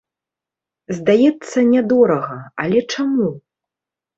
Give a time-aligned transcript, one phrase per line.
[0.99, 3.31] Здаецца нядорага, але чаму?